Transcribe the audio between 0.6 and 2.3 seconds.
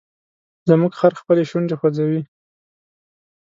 زموږ خر خپلې شونډې خوځوي.